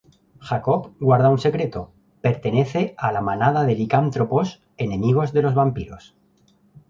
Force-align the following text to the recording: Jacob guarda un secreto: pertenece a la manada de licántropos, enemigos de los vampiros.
Jacob 0.49 0.85
guarda 1.01 1.29
un 1.29 1.37
secreto: 1.37 1.91
pertenece 2.21 2.95
a 2.97 3.11
la 3.11 3.21
manada 3.21 3.65
de 3.65 3.75
licántropos, 3.75 4.59
enemigos 4.77 5.31
de 5.31 5.43
los 5.43 5.53
vampiros. 5.53 6.15